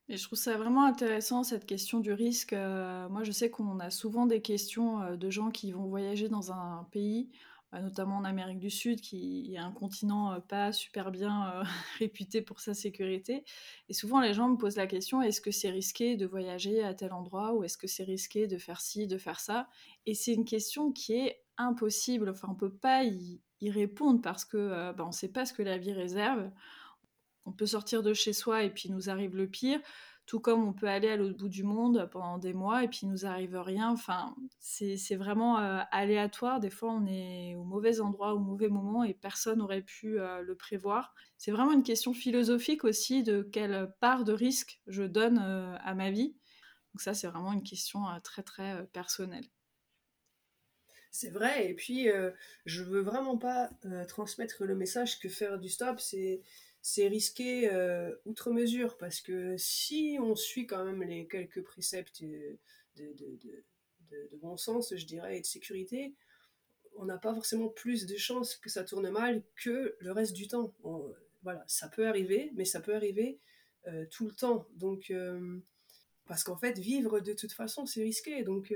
[0.09, 2.53] Et je trouve ça vraiment intéressant cette question du risque.
[2.53, 6.51] Euh, moi, je sais qu'on a souvent des questions de gens qui vont voyager dans
[6.51, 7.29] un pays
[7.71, 11.63] bah, notamment en Amérique du Sud, qui est un continent euh, pas super bien euh,
[11.99, 13.45] réputé pour sa sécurité.
[13.87, 16.93] Et souvent, les gens me posent la question est-ce que c'est risqué de voyager à
[16.93, 19.69] tel endroit ou est-ce que c'est risqué de faire ci, de faire ça?
[20.05, 22.29] Et c'est une question qui est impossible.
[22.29, 25.53] Enfin, on peut pas y, répondre parce que euh, bah, on ne sait pas ce
[25.53, 26.49] que la vie réserve.
[27.45, 29.79] On peut sortir de chez soi et puis nous arrive le pire
[30.25, 33.05] tout comme on peut aller à l'autre bout du monde pendant des mois et puis
[33.05, 33.89] nous arrive rien.
[33.89, 36.59] Enfin, c'est vraiment euh, aléatoire.
[36.59, 40.41] Des fois, on est au mauvais endroit, au mauvais moment et personne n'aurait pu euh,
[40.41, 41.13] le prévoir.
[41.37, 45.95] C'est vraiment une question philosophique aussi de quelle part de risque je donne euh, à
[45.95, 46.33] ma vie.
[46.93, 49.45] Donc ça, c'est vraiment une question très très personnelle.
[51.09, 52.07] C'est vrai, et puis
[52.65, 53.69] je veux vraiment pas
[54.07, 56.41] transmettre le message que faire du stop, c'est
[56.81, 62.23] c'est risqué euh, outre mesure parce que si on suit quand même les quelques préceptes
[62.23, 62.59] de,
[64.41, 66.15] bon sens, je dirais, et de sécurité,
[66.95, 70.47] on n'a pas forcément plus de chances que ça tourne mal que le reste du
[70.47, 70.73] temps.
[71.43, 73.39] voilà, ça peut arriver, mais ça peut arriver
[73.87, 74.67] euh, tout le temps.
[74.75, 75.59] Donc, euh,
[76.25, 78.43] parce qu'en fait, vivre de toute façon, c'est risqué.
[78.43, 78.73] Donc,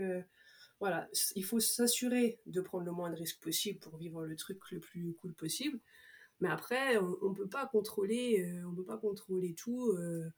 [0.80, 4.60] voilà, il faut s'assurer de prendre le moins de risques possible pour vivre le truc
[4.72, 5.80] le plus cool possible.
[6.42, 10.30] Mais après, on, ne peut pas contrôler, euh, on peut pas contrôler tout euh,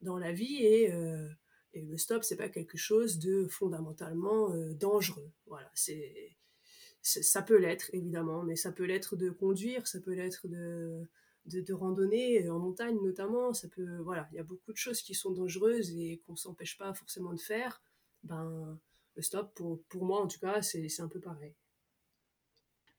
[0.00, 1.28] dans la vie et, euh,
[1.72, 5.30] et le stop, c'est pas quelque chose de fondamentalement dangereux.
[5.46, 6.36] Voilà, c'est
[7.02, 11.06] ça peut l'être évidemment, mais ça peut l'être de conduire, ça peut l'être de,
[11.44, 13.54] de, randonner en montagne notamment.
[13.54, 16.76] Ça peut, voilà, il y a beaucoup de choses qui sont dangereuses et qu'on s'empêche
[16.76, 17.80] pas forcément de faire.
[18.24, 18.76] Ben,
[19.14, 21.54] le stop, pour, pour moi en tout cas, c'est un peu pareil.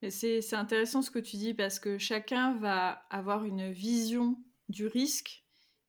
[0.09, 4.37] C'est intéressant ce que tu dis parce que chacun va avoir une vision
[4.69, 5.43] du risque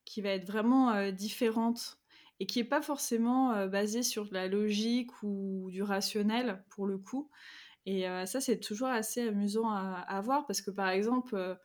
[0.07, 1.99] qui va être vraiment euh, différente
[2.41, 6.97] et qui n'est pas forcément euh, basée sur la logique ou du rationnel pour le
[6.97, 7.31] coup.
[7.85, 11.59] Et euh, ça, c'est toujours assez amusant à, voir parce que par exemple,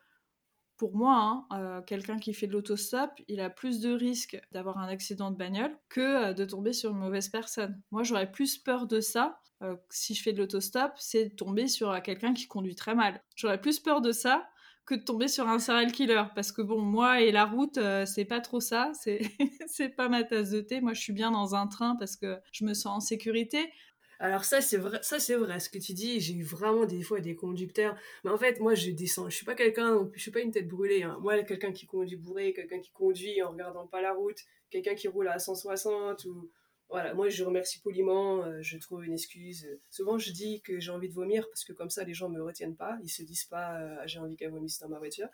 [0.78, 4.88] pour moi, hein, quelqu'un qui fait de l'autostop, il a plus de risques d'avoir un
[4.88, 7.82] accident de bagnole que de tomber sur une mauvaise personne.
[7.92, 11.68] Moi, j'aurais plus peur de ça euh, si je fais de l'autostop, c'est de tomber
[11.68, 13.22] sur euh, quelqu'un qui conduit très mal.
[13.36, 14.48] J'aurais plus peur de ça
[14.86, 16.24] que de tomber sur un serial killer.
[16.36, 18.92] Parce que bon moi et la route euh, c'est pas trop ça.
[19.68, 20.82] C'est pas ma tasse de thé.
[20.82, 23.72] Moi je suis bien dans un train parce que je me sens en sécurité.
[24.20, 26.20] Alors ça c'est vrai ça c'est vrai ce que tu dis.
[26.20, 27.96] J'ai eu vraiment des fois des conducteurs.
[28.26, 30.68] Mais en fait moi je descends je suis pas quelqu'un je suis pas une tête
[30.68, 31.18] brûlée hein.
[31.22, 35.08] moi quelqu'un qui conduit bourré quelqu'un qui conduit en regardant pas la route quelqu'un qui
[35.08, 36.50] roule à 160 ou
[36.90, 39.68] voilà, moi je remercie poliment, euh, je trouve une excuse.
[39.90, 42.42] Souvent je dis que j'ai envie de vomir parce que comme ça les gens me
[42.42, 45.28] retiennent pas, ils se disent pas euh, ah, j'ai envie qu'elle vomisse dans ma voiture.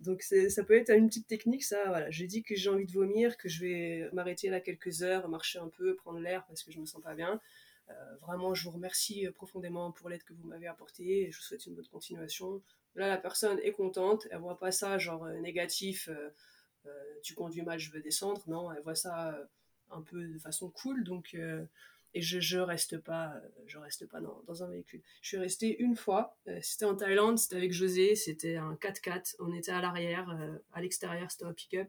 [0.00, 2.10] Donc ça peut être une petite technique ça, voilà.
[2.10, 5.58] Je dis que j'ai envie de vomir, que je vais m'arrêter là quelques heures, marcher
[5.60, 7.40] un peu, prendre l'air parce que je me sens pas bien.
[7.88, 11.42] Euh, vraiment je vous remercie profondément pour l'aide que vous m'avez apportée et je vous
[11.42, 12.62] souhaite une bonne continuation.
[12.94, 16.08] Là la personne est contente, elle voit pas ça genre négatif,
[17.22, 18.42] tu conduis mal, je veux descendre.
[18.46, 19.36] Non, elle voit ça
[19.92, 21.04] un peu de façon cool.
[21.04, 21.64] Donc, euh,
[22.14, 23.34] et je, je reste pas,
[23.66, 25.02] je reste pas dans, dans un véhicule.
[25.22, 26.36] Je suis restée une fois.
[26.48, 29.36] Euh, c'était en Thaïlande, c'était avec José, c'était un 4x4.
[29.40, 31.88] On était à l'arrière, euh, à l'extérieur, c'était un pick-up.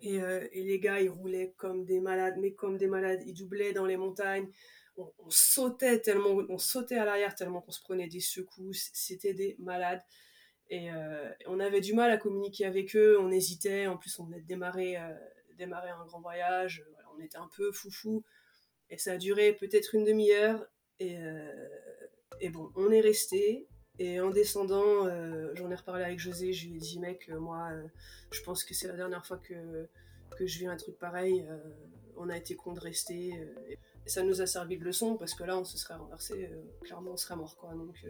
[0.00, 0.14] Et,
[0.52, 3.20] et, les gars, ils roulaient comme des malades, mais comme des malades.
[3.26, 4.48] Ils doublaient dans les montagnes.
[4.96, 8.90] On, sautait tellement, on sautait à l'arrière tellement qu'on se prenait des secousses.
[8.92, 10.00] C'était des malades.
[10.70, 10.88] Et
[11.46, 13.18] on avait du mal à communiquer avec eux.
[13.18, 13.88] On hésitait.
[13.88, 14.98] En plus, on venait de démarrer,
[15.58, 16.84] démarrer un grand voyage
[17.18, 18.24] on était un peu foufou.
[18.90, 20.64] Et ça a duré peut-être une demi-heure.
[21.00, 23.68] Et, euh, bon, on est resté.
[23.98, 26.52] Et en descendant, euh, j'en ai reparlé avec José.
[26.52, 27.70] Je lui ai dit, mec, euh, moi,
[28.30, 29.88] je pense que c'est la dernière fois que,
[30.36, 31.46] que je vis un truc pareil,
[32.16, 33.32] on a été con de rester.
[33.68, 36.48] et ça nous a servi de leçon parce que là, on se serait renversé,
[36.82, 37.56] clairement, on serait mort.
[37.56, 37.74] Quoi.
[37.74, 38.04] Donc,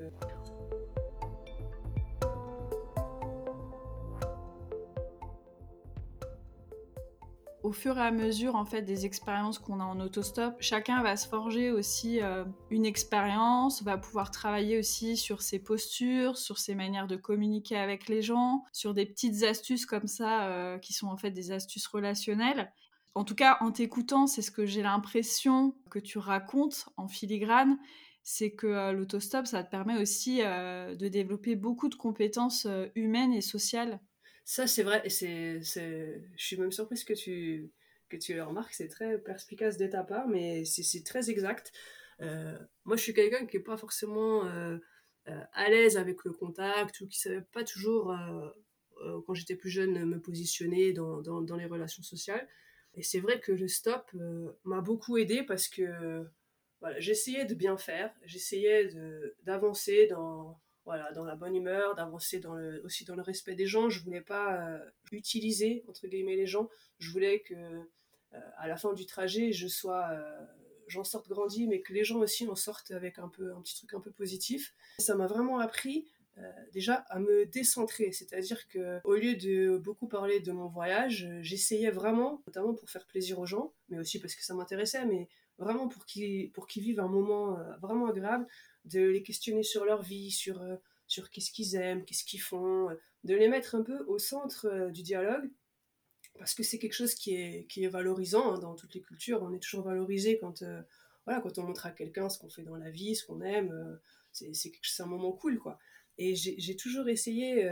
[7.68, 11.18] au fur et à mesure en fait des expériences qu'on a en autostop, chacun va
[11.18, 16.74] se forger aussi euh, une expérience, va pouvoir travailler aussi sur ses postures, sur ses
[16.74, 21.08] manières de communiquer avec les gens, sur des petites astuces comme ça euh, qui sont
[21.08, 22.72] en fait des astuces relationnelles.
[23.14, 27.78] En tout cas, en t'écoutant, c'est ce que j'ai l'impression que tu racontes en filigrane,
[28.22, 33.42] c'est que euh, l'autostop, ça te permet aussi de développer beaucoup de compétences humaines et
[33.42, 34.00] sociales
[34.48, 37.70] ça, c'est vrai, c'est, je suis même surprise que tu,
[38.08, 41.70] que tu le remarques, c'est très perspicace de ta part, mais c'est très exact.
[42.22, 44.78] Euh, moi, je suis quelqu'un qui n'est pas forcément euh,
[45.28, 48.16] euh, à l'aise avec le contact ou qui ne savait pas toujours,
[49.26, 52.48] quand j'étais plus jeune, me positionner dans, dans, dans les relations sociales.
[52.94, 54.10] Et c'est vrai que le stop
[54.64, 56.24] m'a beaucoup aidé parce que
[56.80, 58.88] voilà, j'essayais de bien faire, j'essayais
[59.42, 60.58] d'avancer dans
[60.88, 62.40] voilà, dans la bonne humeur, d'avancer
[62.82, 63.90] aussi dans le respect des gens.
[63.90, 64.78] Je voulais pas euh,
[65.12, 66.70] utiliser entre guillemets les gens.
[66.98, 70.46] Je voulais que euh, à la fin du trajet, je sois, euh,
[70.86, 73.76] j'en sorte grandi, mais que les gens aussi en sortent avec un peu un petit
[73.76, 74.74] truc un peu positif.
[74.98, 76.10] Ça m'a vraiment appris
[76.72, 81.90] déjà à me décentrer, c'est-à-dire que au lieu de beaucoup parler de mon voyage, j'essayais
[81.90, 85.88] vraiment, notamment pour faire plaisir aux gens, mais aussi parce que ça m'intéressait, mais vraiment
[85.88, 88.46] pour qu'ils vivent un moment vraiment agréable,
[88.88, 92.90] de les questionner sur leur vie, sur, euh, sur qu'est-ce qu'ils aiment, qu'est-ce qu'ils font,
[92.90, 95.50] euh, de les mettre un peu au centre euh, du dialogue,
[96.38, 99.42] parce que c'est quelque chose qui est, qui est valorisant hein, dans toutes les cultures.
[99.42, 100.62] On est toujours valorisé quand,
[101.24, 103.98] voilà, quand on montre à quelqu'un ce qu'on fait dans la vie, ce qu'on aime.
[104.30, 105.80] c'est, c'est, un moment cool, quoi.
[106.16, 107.68] Et j'ai, toujours essayé,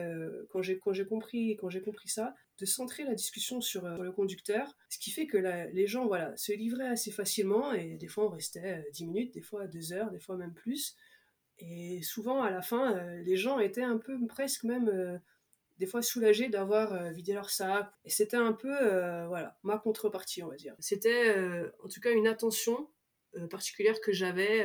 [0.50, 5.28] quand, j'ai, compris, compris ça, de centrer la discussion sur, le conducteur, ce qui fait
[5.28, 9.34] que les gens voilà, se livraient assez facilement, et des fois on restait 10 minutes,
[9.34, 10.96] des fois 2 heures, des fois même plus.
[11.58, 15.18] Et souvent, à la fin, euh, les gens étaient un peu presque même euh,
[15.78, 17.88] des fois soulagés d'avoir euh, vidé leur sac.
[18.04, 18.74] Et c'était un peu,
[19.26, 20.74] voilà, ma contrepartie, on va dire.
[20.78, 21.34] C'était
[21.82, 22.90] en tout cas une attention
[23.50, 24.64] particulière que j'avais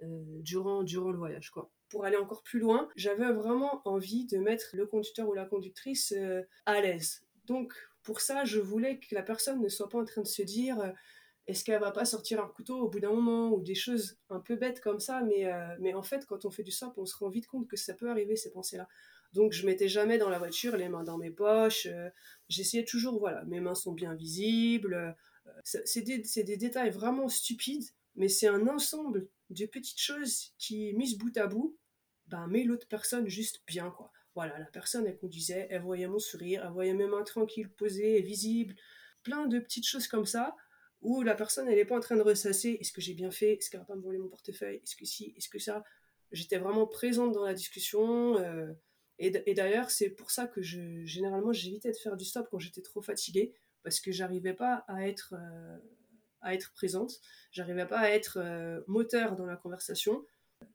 [0.00, 1.52] durant, durant le voyage.
[1.88, 6.12] Pour aller encore plus loin, j'avais vraiment envie de mettre le conducteur ou la conductrice
[6.66, 7.22] à l'aise.
[7.44, 10.42] Donc, pour ça, je voulais que la personne ne soit pas en train de se
[10.42, 10.92] dire
[11.48, 14.38] est-ce qu'elle va pas sortir un couteau au bout d'un moment ou des choses un
[14.38, 17.06] peu bêtes comme ça mais, euh, mais en fait quand on fait du stop on
[17.06, 18.86] se rend vite compte que ça peut arriver ces pensées là
[19.32, 22.10] donc je mettais jamais dans la voiture les mains dans mes poches euh,
[22.50, 25.12] j'essayais toujours voilà mes mains sont bien visibles euh,
[25.64, 31.16] c'est des, des, détails vraiment stupides mais c'est un ensemble de petites choses qui mises
[31.16, 31.76] bout à bout
[32.26, 34.12] ben met l'autre personne juste bien quoi.
[34.34, 38.20] Voilà la personne elle conduisait elle voyait mon sourire elle voyait mes mains tranquilles posées
[38.20, 38.74] visibles
[39.22, 40.54] plein de petites choses comme ça
[41.02, 43.54] où la personne, n'est pas en train de ressasser est-ce que j'ai bien fait?
[43.54, 44.80] Est-ce qu'elle va pas me voler mon portefeuille?
[44.82, 45.34] Est-ce que si?
[45.36, 45.84] Est-ce que ça?
[46.32, 48.36] J'étais vraiment présente dans la discussion.
[48.38, 48.72] Euh,
[49.18, 52.82] et, d'ailleurs, c'est pour ça que je, généralement, j'évitais de faire du stop quand j'étais
[52.82, 55.76] trop fatiguée, parce que j'arrivais pas à être, euh,
[56.40, 60.24] à être présente, j'arrivais pas à être euh, moteur dans la conversation.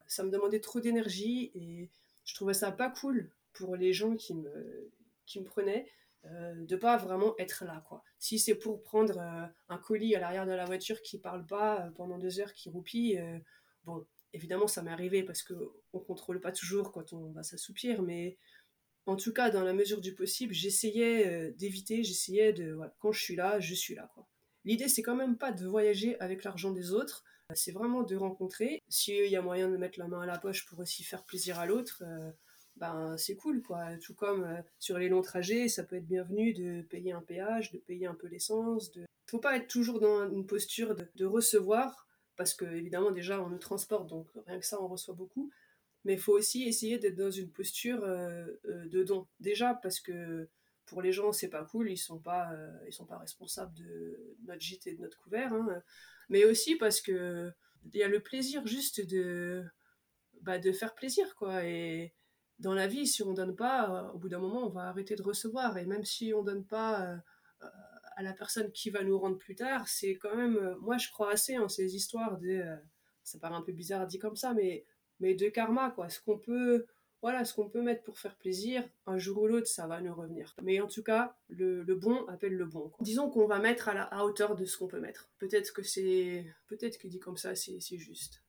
[0.08, 1.90] Ça me demandait trop d'énergie et
[2.26, 4.92] je trouvais ça pas cool pour les gens qui me,
[5.26, 5.88] qui me prenaient
[6.26, 8.02] euh, de pas vraiment être là quoi.
[8.18, 11.82] Si c'est pour prendre euh, un colis à l'arrière de la voiture qui parle pas
[11.82, 13.22] euh, pendant deux heures, qui roupille,
[13.84, 15.54] bon, évidemment ça m'est arrivé parce que
[15.92, 18.38] on contrôle pas toujours quand on va s'assoupir, mais
[19.06, 23.36] en tout cas dans la mesure du possible, j'essayais d'éviter, j'essayais de quand je suis
[23.36, 24.10] là, je suis là.
[24.64, 28.82] L'idée c'est quand même pas de voyager avec l'argent des autres, c'est vraiment de rencontrer.
[28.88, 31.60] S'il y a moyen de mettre la main à la poche pour aussi faire plaisir
[31.60, 32.02] à l'autre
[32.78, 33.98] ben c'est cool quoi.
[33.98, 37.72] Tout comme euh, sur les longs trajets, ça peut être bienvenu de payer un péage,
[37.72, 38.92] de payer un peu l'essence.
[38.92, 39.06] De...
[39.30, 43.60] Faut pas être toujours dans une posture de, recevoir, parce que évidemment déjà on nous
[43.60, 45.52] transporte, donc rien que ça on reçoit beaucoup.
[46.06, 49.28] Mais faut aussi essayer d'être dans une posture euh, euh, de don.
[49.40, 50.50] Déjà parce que
[50.86, 52.52] pour les gens c'est pas cool, ils sont pas
[52.88, 55.82] ils sont pas responsables de notre gîte et de notre couvert, hein.
[56.30, 57.52] mais aussi parce que
[57.94, 59.64] il y a le plaisir juste de
[60.42, 61.64] bah, de faire plaisir quoi
[62.64, 65.16] dans la vie, si on donne pas, euh, au bout d'un moment, on va arrêter
[65.16, 65.78] de recevoir.
[65.78, 67.18] Et même si on donne pas euh,
[67.62, 67.68] euh,
[68.16, 70.76] à la personne qui va nous rendre plus tard, c'est quand même.
[70.80, 72.64] moi, je crois assez en ces histoires de.
[73.24, 74.86] ça paraît un peu bizarre dit comme ça, mais,
[75.20, 76.10] mais de karma, quoi.
[76.10, 76.86] Ce qu'on peut.
[77.22, 80.14] Voilà, ce qu'on peut mettre pour faire plaisir, un jour ou l'autre, ça va nous
[80.14, 80.54] revenir.
[80.62, 82.92] Mais en tout cas, le, bon appelle le bon.
[83.00, 85.30] Disons qu'on va mettre à la hauteur de ce qu'on peut mettre.
[85.40, 88.43] Peut-être que c'est, peut-être que dit comme ça, c'est juste.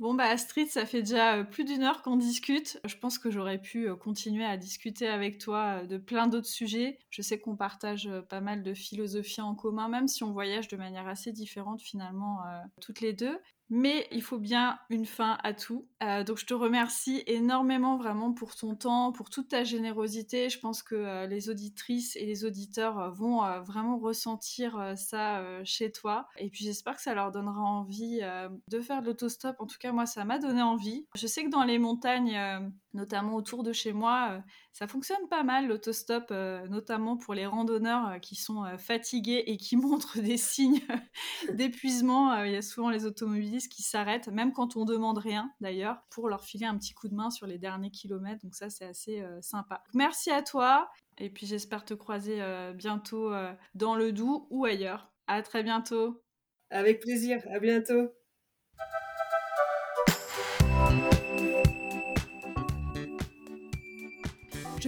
[0.00, 2.80] Bon bah Astrid, ça fait déjà euh, plus d'une heure qu'on discute.
[2.86, 6.48] Je pense que j'aurais pu euh, continuer à discuter avec toi euh, de plein d'autres
[6.48, 6.98] sujets.
[7.10, 10.78] Je sais qu'on partage pas mal de philosophie en commun, même si on voyage de
[10.78, 12.38] manière assez différente finalement
[12.80, 13.38] toutes les deux.
[13.70, 15.86] Mais il faut bien une fin à tout.
[16.02, 20.50] Euh, donc je te remercie énormément vraiment pour ton temps, pour toute ta générosité.
[20.50, 25.92] Je pense que euh, les auditrices et les auditeurs euh, vont vraiment ressentir ça chez
[25.92, 26.26] toi.
[26.36, 28.20] Et puis j'espère que ça leur donnera envie
[28.68, 29.56] de faire de l'autostop.
[29.60, 31.06] En tout cas, moi, ça m'a donné envie.
[31.14, 35.68] Je sais que dans les montagnes, notamment autour de chez moi, ça fonctionne pas mal
[35.68, 36.30] l'autostop,
[36.68, 40.80] notamment pour les randonneurs qui sont fatigués et qui montrent des signes
[41.52, 42.42] d'épuisement.
[42.44, 46.28] Il y a souvent les automobilistes qui s'arrêtent, même quand on demande rien d'ailleurs, pour
[46.28, 48.42] leur filer un petit coup de main sur les derniers kilomètres.
[48.42, 49.82] Donc ça, c'est assez euh, sympa.
[49.94, 54.64] Merci à toi, et puis j'espère te croiser euh, bientôt euh, dans le Doubs ou
[54.64, 55.12] ailleurs.
[55.26, 56.22] À très bientôt.
[56.70, 58.10] Avec plaisir, à bientôt.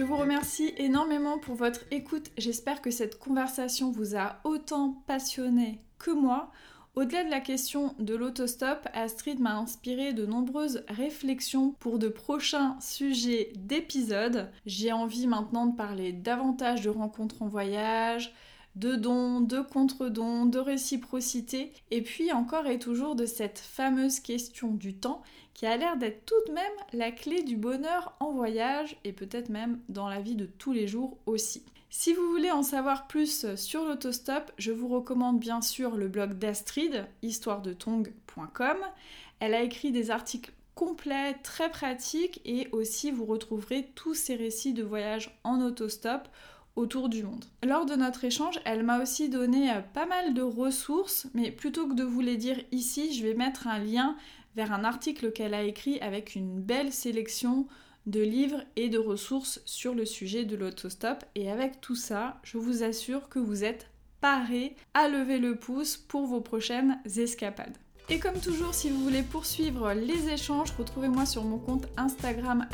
[0.03, 2.29] Je vous remercie énormément pour votre écoute.
[2.37, 6.51] J'espère que cette conversation vous a autant passionné que moi.
[6.95, 12.75] Au-delà de la question de l'autostop, Astrid m'a inspiré de nombreuses réflexions pour de prochains
[12.81, 14.51] sujets d'épisodes.
[14.65, 18.35] J'ai envie maintenant de parler davantage de rencontres en voyage,
[18.75, 24.71] de dons, de contre-dons, de réciprocité, et puis encore et toujours de cette fameuse question
[24.71, 25.21] du temps
[25.53, 29.49] qui a l'air d'être tout de même la clé du bonheur en voyage et peut-être
[29.49, 31.63] même dans la vie de tous les jours aussi.
[31.91, 36.39] Si vous voulez en savoir plus sur l'autostop, je vous recommande bien sûr le blog
[36.39, 38.77] d'Astrid, histoiredetong.com.
[39.39, 44.73] Elle a écrit des articles complets, très pratiques et aussi vous retrouverez tous ses récits
[44.73, 46.27] de voyage en autostop
[46.75, 47.45] autour du monde.
[47.63, 51.87] Lors de notre échange, elle m'a aussi donné euh, pas mal de ressources, mais plutôt
[51.87, 54.15] que de vous les dire ici, je vais mettre un lien
[54.55, 57.67] vers un article qu'elle a écrit avec une belle sélection
[58.05, 61.23] de livres et de ressources sur le sujet de l'autostop.
[61.35, 65.97] Et avec tout ça, je vous assure que vous êtes parés à lever le pouce
[65.97, 67.77] pour vos prochaines escapades.
[68.09, 72.67] Et comme toujours, si vous voulez poursuivre les échanges, retrouvez-moi sur mon compte Instagram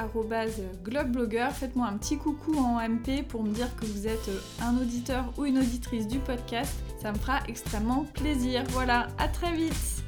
[0.83, 1.49] globeblogger.
[1.53, 4.29] Faites-moi un petit coucou en MP pour me dire que vous êtes
[4.61, 6.73] un auditeur ou une auditrice du podcast.
[7.01, 8.63] Ça me fera extrêmement plaisir.
[8.71, 10.03] Voilà, à très vite